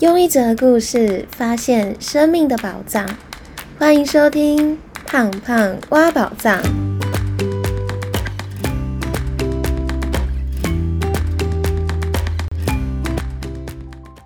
[0.00, 3.06] 用一则故事发现生命的宝藏，
[3.78, 4.74] 欢迎收听
[5.06, 6.58] 《胖胖挖宝藏》。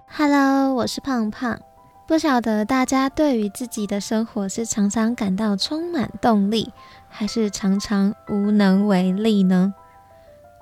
[0.06, 1.58] Hello，我是胖胖。
[2.06, 6.70] 不晓得大家对于自己的生活是常常感到充满动力，
[7.08, 9.74] 还是常常无能为力呢？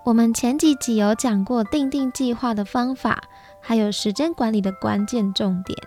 [0.05, 3.25] 我们前几集有讲过定定计划的方法。
[3.63, 5.79] 还有时间管理的关键重点，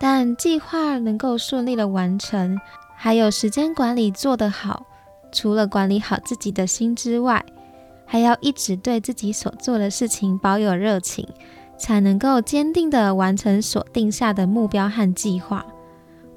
[0.00, 2.58] 但计划能够顺利的完成，
[2.96, 4.86] 还有时间管理做得好，
[5.30, 7.44] 除了管理好自己的心之外，
[8.06, 11.28] 还要一直对自己所做的事情保有热情，
[11.78, 15.64] 才能够坚定的完成所定下的目标和计划。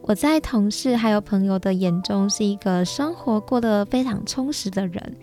[0.01, 5.15] 我在同事还有朋友的眼中是一个生活过得非常充实的人，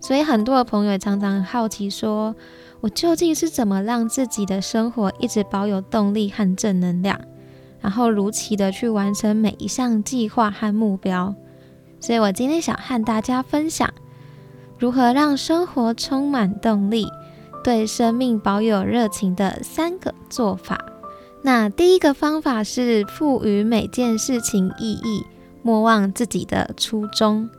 [0.00, 2.34] 所以很多的朋友常常好奇说。
[2.82, 7.20] 我究竟是怎么让自己的生活一直保有动力和正能量，
[7.78, 11.34] 然后如期的去完成每一项计划和目标？
[12.00, 13.92] 所以我今天想和大家分享
[14.78, 17.06] 如何让生活充满动力，
[17.62, 20.82] 对生命保有热情的三个做法。
[21.42, 25.22] 那第一个方法是赋予每件事情意义，
[25.62, 27.50] 莫忘自己的初衷。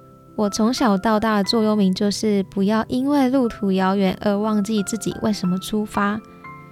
[0.42, 6.20] 我从小到大的座右铭就是不要因为路途遥远而忘记自己为什么出发。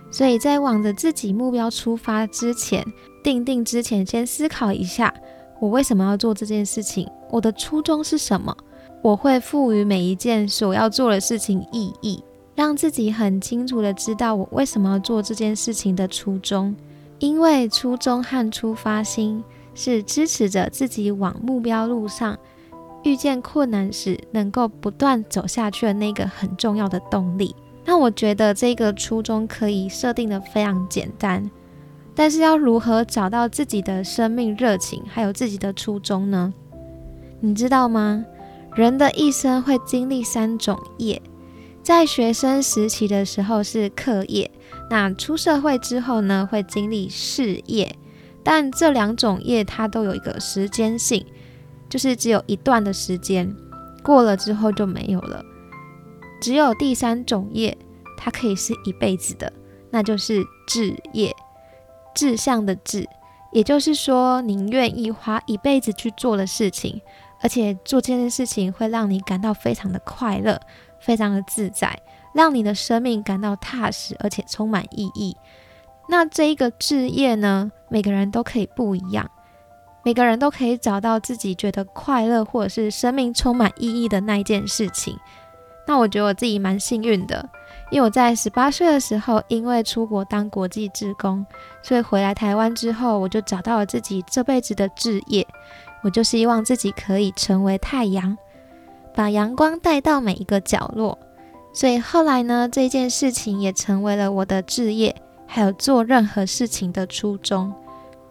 [0.09, 2.83] 所以在往着自己目标出发之前，
[3.23, 5.13] 定定之前，先思考一下
[5.59, 8.57] 我为什么要做这件事情，我的初衷是什么？
[9.03, 12.23] 我会赋予每一件所要做的事情意义，
[12.55, 16.75] 让自己很清楚的知道我为什么要做这件事情的初衷。
[17.19, 19.43] 因为初衷和出发心
[19.75, 22.35] 是支持着自己往目标路上。
[23.03, 27.55] 遇见困难时能够不断走下去的那个很重要的动力。
[27.85, 31.49] 那我觉得这个初衷可以设定的非常简单，
[32.13, 36.53] 但是要如何找到自己的生命热情，还有自己的初衷呢？
[37.39, 38.25] 你知道吗？
[38.75, 41.19] 人的一生会经历三种业，
[41.81, 44.51] 在学生时期的时候是课业，
[44.91, 47.95] 那出社会之后呢，会经历事业。
[48.43, 51.25] 但这两种业它都有一个时间性。
[51.89, 53.53] 就是只有一段的时间，
[54.03, 55.43] 过了之后就没有了。
[56.41, 57.77] 只有第三种业，
[58.17, 59.51] 它可以是一辈子的，
[59.89, 61.35] 那就是志业，
[62.13, 63.07] 志向的志。
[63.51, 67.01] 也就是说，您愿意花一辈子去做的事情，
[67.41, 70.61] 而且做这件事情会让你感到非常的快乐，
[70.99, 71.99] 非常的自在，
[72.35, 75.35] 让你的生命感到踏实而且充满意义。
[76.07, 79.29] 那这一个志业呢，每个人都可以不一样。
[80.03, 85.17] 每个人都可以找到自己觉得快乐或者是生命充满意义的那一件事情。
[85.85, 87.49] 那我觉得我自己蛮幸运的，
[87.91, 91.45] 因为我在十八岁的时候，因为出国当国际志工，
[91.81, 95.45] 所以回来台湾之后，我就找到了自己这辈子的志业。
[96.01, 98.37] 我就希望自己可以成为太阳，
[99.13, 101.17] 把阳光带到每一个角落。
[101.73, 107.73] 所以后来呢，这件事情也成为了我的志业，还有做任何事情的初衷。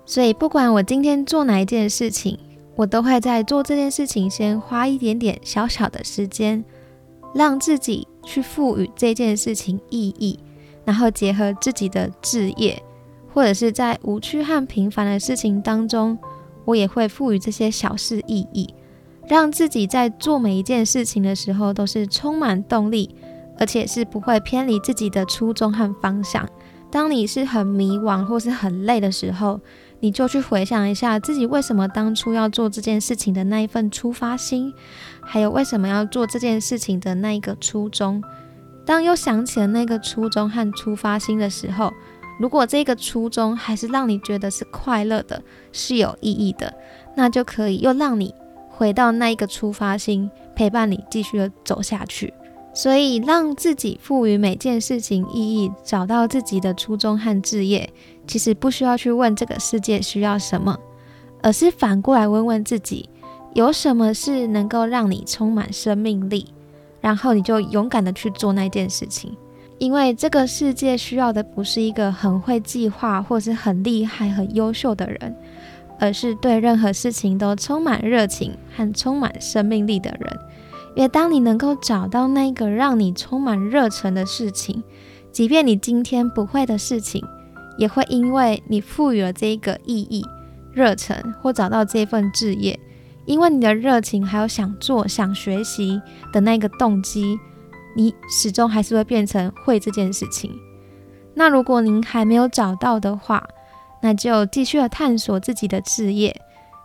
[0.09, 2.39] 所以，不管我今天做哪一件事情，
[2.77, 6.65] 我都会在做这件事情先花一点点小小的时间，
[7.35, 10.39] 让自己去赋予这件事情意义，
[10.87, 12.83] 然后结合自己的志业，
[13.35, 16.19] 或者是在无趣和平凡的事情当中，
[16.65, 18.73] 我也会赋予这些小事意义，
[19.29, 23.15] 让自己在做每一件事情的时候都是充满动力，
[23.59, 26.49] 而且是不会偏离自己的初衷和方向。
[26.91, 29.60] 当你是很迷惘或是很累的时候，
[30.00, 34.72] 你就去回想一下自己为什么当初要做这件事情的那一份出发心，
[35.21, 38.22] 还有为什么要做这件事情的那一个初衷。
[38.87, 41.93] 当又想起了那个初衷和出发心的时候，
[42.41, 46.72] 如果这个初衷还是让你觉得是快乐的，是有意义的，
[47.15, 48.34] 那就可以又让你
[48.70, 52.32] 回到那一个出发心，陪伴你继续的走下去。
[52.78, 57.91] 所以，让自己赋予每件事情意义，找到自己的初衷和志业，
[58.25, 60.79] 其实不需要去问这个世界需要什么，
[61.43, 63.11] 而是反过来问问自己，
[63.53, 66.47] 有什么是能够让你充满生命力，
[67.00, 69.37] 然后你就勇敢的去做那件事情。
[69.79, 75.37] 因为这个世界需要的不是一个很会计划或是很厉害、很优秀的人，
[75.99, 80.38] 而是对任何事情都充满热情和充满生命力的人。
[80.94, 84.82] 因为当你能够找到那个让你充满热忱的事情，
[85.31, 87.25] 即便你今天不会的事情，
[87.76, 90.25] 也会因为你赋予了这个意义、
[90.73, 92.79] 热忱，或找到这份志业，
[93.26, 96.00] 因为你的热情还有想做、想学习
[96.32, 97.38] 的那个动机，
[97.94, 100.50] 你始终还是会变成会这件事情。
[101.34, 103.46] 那如果您还没有找到的话，
[104.02, 106.41] 那就继续的探索自己的事业。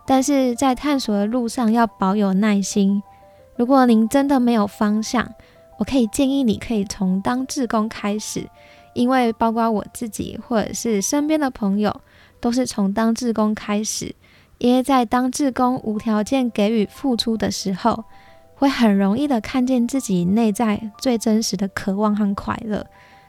[0.06, 3.02] 但是在探索的路上要保有耐心。
[3.56, 5.28] 如果您真的没有方向，
[5.78, 8.48] 我可以建议你可以从当志工开始，
[8.94, 12.00] 因为包括我自己或者是身边的朋友，
[12.40, 14.14] 都是从当志工开始。
[14.58, 18.04] 因为在当志工无条件给予付出的时候，
[18.54, 22.86] 会很容易的看见自己内在最真实的渴望和快乐。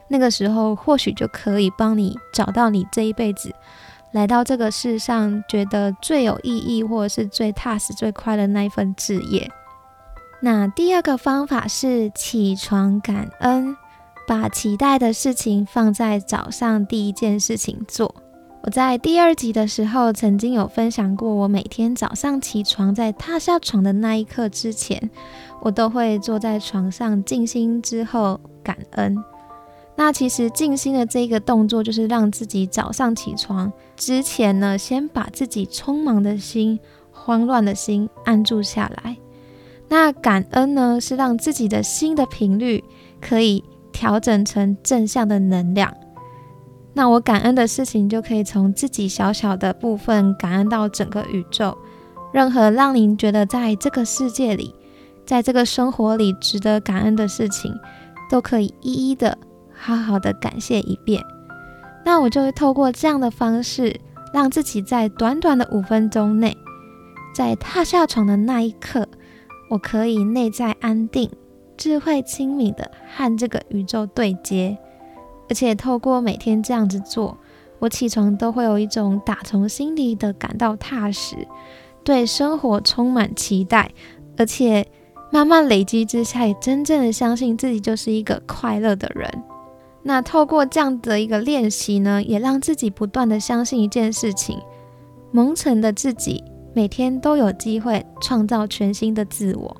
[0.08, 3.52] 那个时候，或许就可以帮你找到你这一辈子
[4.12, 9.50] 来到这个世上觉得最有意义，或者是最踏实、最快乐那一份职业。
[10.40, 13.76] 那第二个方法是起床感恩，
[14.26, 18.14] 把期待的事情放在早上第一件事情做。
[18.62, 25.10] 我在第二集的时候曾经有分享过，我每天早上起床，在踏下床的那一刻之前，
[25.62, 29.16] 我都会坐在床上静心之后感恩。
[29.94, 36.78] 那其实静心的这个动作，就是让自己早上起床之前呢，先把自己匆忙的心、
[37.10, 39.16] 慌乱的心安住下来。
[39.88, 42.82] 那感恩呢，是让自己的心的频率
[43.20, 43.62] 可以
[43.92, 45.94] 调整成正向的能量。
[46.92, 51.76] 那我感恩的事情，就可以从自己小小的部分感恩到整个宇宙。
[52.32, 54.74] 任何让您觉得在这个世界里，
[55.24, 57.72] 在这个生活里值得感恩的事情，
[58.30, 59.38] 都可以一一的
[59.72, 61.22] 好好的感谢一遍。
[62.04, 64.00] 那我就会透过这样的方式，
[64.32, 66.56] 让自己在短短的五分钟内，
[67.34, 69.06] 在踏下床的那一刻，
[69.68, 71.30] 我可以内在安定、
[71.76, 74.76] 智慧清明的和这个宇宙对接。
[75.48, 77.36] 而且透过每天这样子做，
[77.78, 81.36] 我起床都会有一种打从心底的感到踏实，
[82.02, 83.90] 对生活充满期待，
[84.36, 84.86] 而且
[85.30, 89.30] 慢慢累积之下，也真正的相信自己就是一个快乐的人。
[90.02, 94.58] 那透过这样的一个练习呢，也让自己不断的相信一件事情：
[95.30, 96.42] 蒙尘的自己
[96.76, 99.74] 每天都有机会创造全新的自我，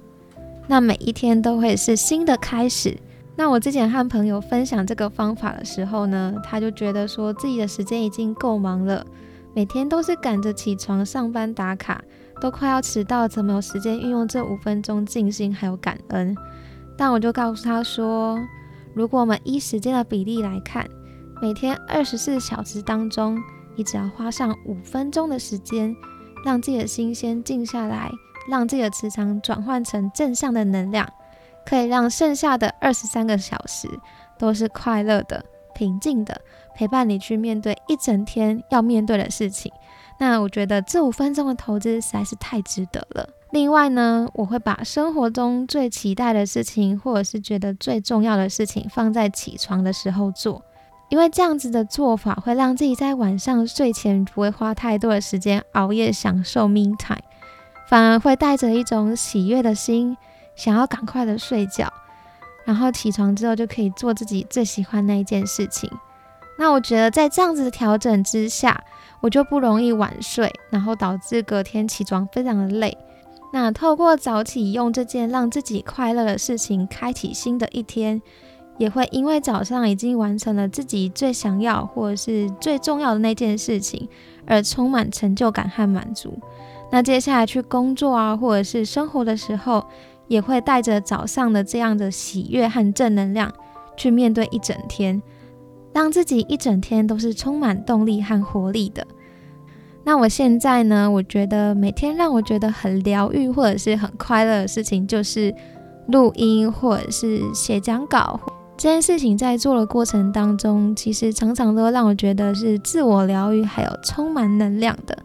[0.66, 2.96] 那每一天都会是新的开始。
[3.36, 9.04] 那我之前和朋友分享这个方法的时候呢，他就觉得说自己的时间已经够忙了，
[9.52, 12.02] 每天都是赶着起床上班打卡，
[12.40, 16.34] 都快要迟到，怎么有时间运用这五分钟静心还有感恩？
[16.96, 18.40] 但我就告诉他说，
[18.94, 20.88] 如果我们依时间的比例来看，
[21.42, 23.38] 每天二十四小时当中，
[23.74, 25.94] 你只要花上五分钟的时间，
[26.46, 28.08] 让自己的心先静下来，
[28.48, 31.12] 让自己的磁场转换成正向的能量。
[31.66, 33.88] 可以让剩下的二十三个小时
[34.38, 35.44] 都是快乐的、
[35.74, 36.40] 平静的，
[36.76, 39.72] 陪伴你去面对一整天要面对的事情。
[40.20, 43.28] 那我觉得这五分钟的投资实在是太值得了。
[43.50, 50.62] 另外呢，我会把生活中最期待的事情，或者是觉得最重要的事情，放在起床的时候做，
[51.08, 57.22] 因为这样子的做法会让自己在晚上睡前不会花太多的时间熬夜享受 me time，
[57.88, 60.16] 反而会带着一种喜悦的心。
[60.56, 61.92] 想要赶快的睡觉，
[62.64, 65.90] 然后起床之后就可以做自己最喜欢那一件事情。
[66.58, 68.82] 那我觉得在这样子的调整之下，
[69.20, 72.96] 我就不容易晚睡，然后导致隔天起床非常的累。
[73.52, 78.22] 那透过早起用这件让自己快乐的事情开启新的一天，
[78.78, 84.08] 也会因为早上已经完成了自己最想要或者是最重要的那件事情，
[84.46, 86.38] 而充满成就感和满足。
[86.90, 89.84] 那接下来去工作啊，或者是生活的时候。
[90.28, 93.52] 也会带着早上的这样的喜悦和正能量
[93.96, 95.22] 去面对一整天，
[95.94, 99.06] 让自己一整天都是充满动力和活力的。
[100.02, 101.08] 那我现在呢？
[101.08, 105.54] 我觉得每天让我觉得很疗愈或者是很快乐的事情，就是
[106.08, 108.40] 录音或者是写讲稿
[108.76, 109.36] 这件事情。
[109.36, 115.16] 在做的过程当中，其实常常都让我觉得是自我疗愈，还有充满能量的。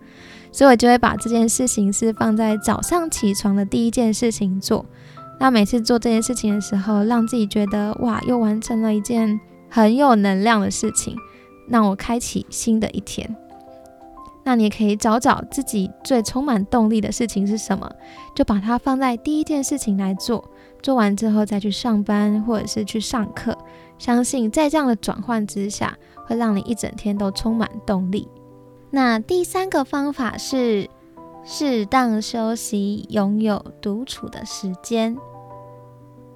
[0.52, 4.86] 所以我就会把这件事情是放在早上起床的第一件事情做。
[5.40, 9.40] 那每次做这件事情的时候，让自己觉得哇，又完成了一件
[9.70, 11.16] 很有能量的事情，
[11.68, 13.36] 让我开启新的一天。
[14.44, 17.90] 那你也可以找找自己最充满动力的事情是什么，
[18.36, 20.44] 就把它放在第一件事情来做。
[20.82, 23.58] 做完之后再去上班或者是去上课，
[23.98, 28.28] 相信在这样的转换之下，会让你一整天都充满动力。
[28.90, 30.90] 那第三个方法是
[31.44, 35.18] 适当休息，拥有独处的时间。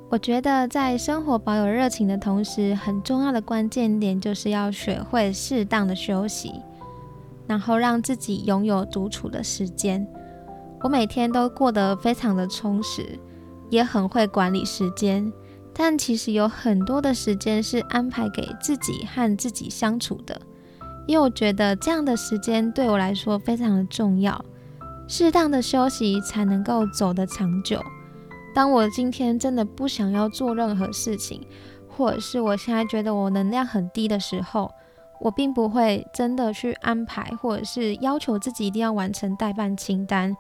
[0.10, 6.54] 我觉得在生活保有热情的同时，很重要的关键点就是要学会适当的休息，
[7.48, 10.08] 然后让自己拥有独处的时间。
[10.82, 13.20] 我每天都过得非常的充实，
[13.76, 15.32] 也很会管理时间，
[15.74, 20.40] 但其实有很多的时间是安排给自己和自己相处的。
[21.06, 24.44] 因为我觉得这样的时间对我来说非常的重要。
[25.08, 27.80] 适当的休息才能够走得长久。
[28.56, 31.46] 当我今天真的不想要做任何事情，
[31.88, 34.72] 或者是我现在觉得我能量很低的时候，
[35.22, 40.36] 我并不会真的去安排，或者是要求自己一定要完成代办清单，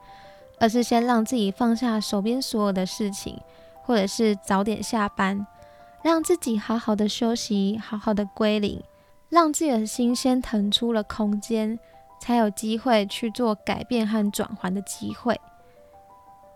[0.60, 3.40] 而是先让自己放下手边所有的事情，
[3.84, 5.46] 或者是早点下班，
[6.04, 8.82] 让自己好好的休息，好好的归零，
[9.30, 11.80] 让自己的心先腾出了空间。
[12.18, 15.40] 才有机会去做改变和转换的机会，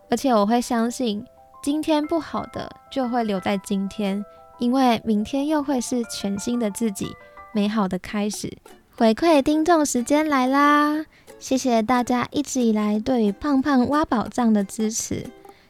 [0.09, 1.23] 而且我会相信，
[1.61, 4.23] 今天不好的就会留在今天，
[4.57, 7.11] 因为明天又会是全新的自己，
[7.53, 8.57] 美好的开始。
[8.97, 11.05] 回馈听众时间来啦！
[11.39, 15.25] 谢谢大家一直以来对于胖胖挖宝藏的支持。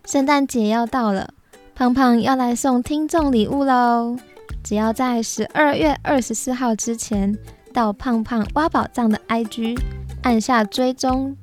[0.06, 1.34] 圣诞节要到了，
[1.76, 4.18] 胖胖要来送听众礼物喽！
[4.64, 7.38] 只要在十二月二十四号之前。
[7.72, 9.80] 到胖胖挖宝藏的 IG
[10.24, 11.38] 按下追踪，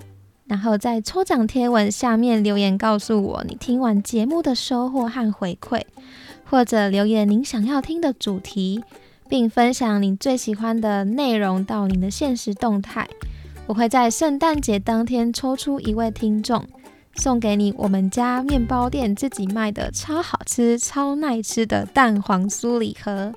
[0.47, 5.83] 然后在抽奖贴文下面留言告诉我你听完节目的收获和回馈，
[6.45, 8.83] 或者留言您想要听的主题，
[9.29, 13.09] 并分享你最喜欢的内容到你的现实动态。
[13.67, 16.65] 我会在圣诞节当天抽出一位听众，
[17.17, 23.35] 送给你我们家面包店自己卖的超好吃、超耐吃的蛋黄酥礼盒。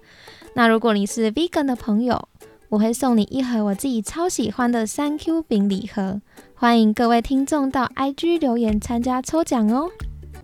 [0.53, 2.29] 那如果你是 vegan 的朋友，
[2.69, 6.21] 我会送你一盒我自己超喜欢的三 Q 饼礼盒，
[6.53, 9.89] 欢迎各位听众到 IG 留言参加抽奖哦。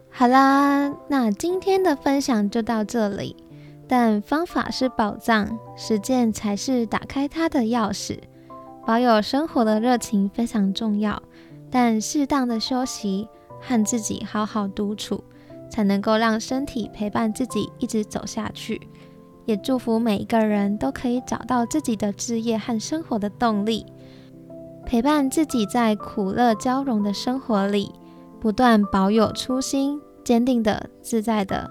[0.10, 3.36] 好啦，那今天的分享就到这里。
[3.88, 8.18] 但方法是宝藏，实践才是打开它的钥匙。
[8.86, 11.22] 保有生活的热情非常重要，
[11.72, 13.27] 但适当的休息
[13.60, 15.24] 和自己好好独处，
[15.70, 18.80] 才能够让身体陪伴自己一直走下去。
[19.46, 23.86] 也祝福每一个人都可以找到自己的职业和生活的动力，
[24.86, 27.92] 陪伴自己在苦乐交融的生活里，
[28.39, 31.70] 不断保有初心，坚定的、自在的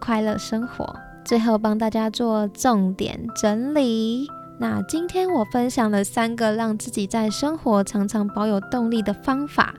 [0.00, 0.94] 快乐生活。
[1.24, 4.26] 最后帮大家做重点整理。
[4.58, 9.74] 那今天我分享了三个让自己在生活常常保有动力的方法。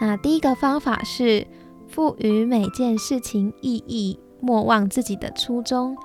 [0.00, 1.46] 那第一个方法是
[1.88, 5.96] 赋予每件事情意义，莫忘自己的初衷。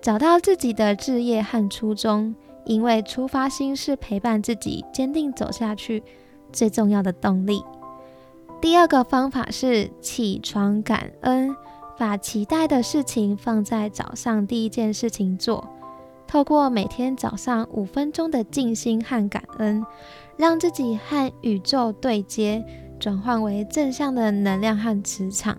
[0.00, 6.02] 找到自己的志业和初衷，因为出发心是陪伴自己坚定走下去
[6.52, 7.62] 最重要的动力。
[8.60, 11.56] 第二个方法是起床感恩，
[11.98, 15.73] 把期待的事情放在早上第一件事情做。
[16.34, 19.86] 透过每天早上五分钟的静心和感恩，
[20.36, 22.66] 让自己和宇宙对接，
[22.98, 25.56] 转换为正向的能量和磁场。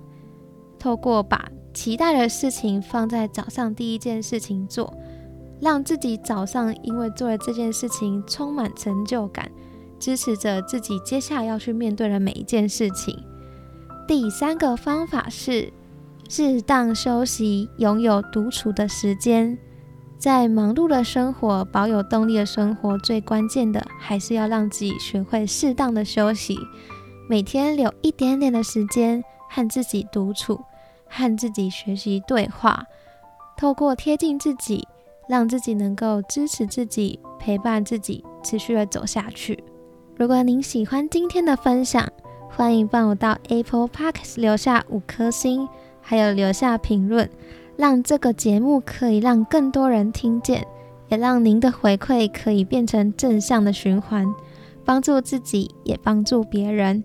[0.77, 4.93] 透过把期待的事情放在早上第一件事情做，
[5.61, 9.49] 让自己早上因为做了这件事情充满成就感，
[9.97, 13.17] 支持着自己接下来要去面对的每一件事情。
[14.05, 15.71] 第三个方法是
[16.27, 19.57] 适当休息，拥有独处的时间。
[20.17, 26.57] 在忙碌的生活，保有动力的生活，最关键的还是要让自己学会适当的休息，
[27.29, 30.61] 每天留一点点的时间和自己独处。
[31.07, 32.83] 和自己学习对话，
[33.55, 34.85] 透过贴近自己，
[35.29, 39.63] 让自己能够支持自己，陪伴自己，持续的走下去。
[40.17, 42.11] 如果您喜欢今天的分享，
[42.49, 45.69] 欢迎帮我到 Apple Podcast 留下五颗星，
[46.01, 47.29] 还有留下评论，
[47.77, 50.65] 让这个节目可以让更多人听见，
[51.09, 54.25] 也让您的回馈可以变成正向的循环，
[54.83, 57.03] 帮助自己，也帮助别人。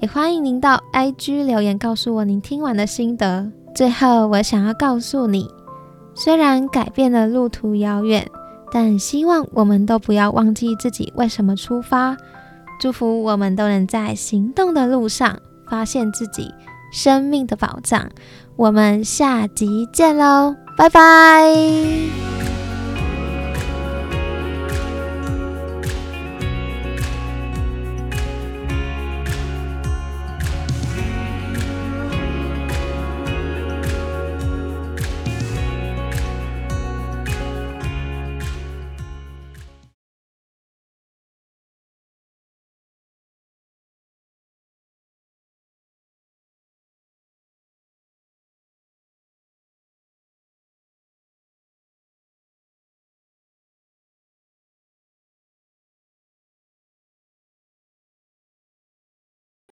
[0.00, 3.50] 也欢迎您到 IG 留言告诉我您听完的心得。
[3.74, 5.48] 最后，我想要告诉你，
[6.14, 8.28] 虽然改变的路途遥远，
[8.72, 12.16] 但希望我们都不要忘记自己为什么出发。
[12.80, 15.36] 祝福我们都能在行动的路上
[15.68, 16.48] 发现自己
[16.92, 18.08] 生命的宝藏。
[18.56, 22.27] 我们下集见喽，拜拜。